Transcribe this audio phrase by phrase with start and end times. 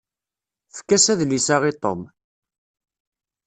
[0.73, 2.01] Efk-as adlis-a i Tom.